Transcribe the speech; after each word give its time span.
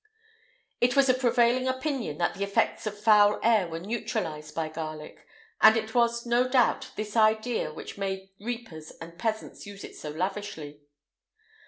[IX 0.81 0.95
187] 0.95 0.97
It 0.97 0.97
was 0.97 1.09
a 1.09 1.21
prevailing 1.21 1.67
opinion 1.67 2.17
that 2.17 2.33
the 2.33 2.43
effects 2.43 2.87
of 2.87 2.97
foul 2.99 3.39
air 3.43 3.67
were 3.67 3.79
neutralized 3.79 4.55
by 4.55 4.67
garlic; 4.67 5.27
and 5.61 5.77
it 5.77 5.93
was, 5.93 6.25
no 6.25 6.47
doubt, 6.49 6.89
this 6.95 7.15
idea 7.15 7.71
which 7.71 7.99
made 7.99 8.29
reapers 8.39 8.89
and 8.99 9.19
peasants 9.19 9.67
use 9.67 9.83
it 9.83 9.95
so 9.95 10.09
lavishly. 10.09 10.81